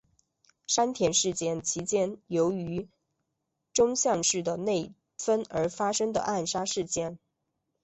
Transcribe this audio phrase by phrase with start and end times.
[0.65, 2.89] 山田事件其间由于
[3.71, 7.19] 宗像氏的内纷而发生的暗杀事件。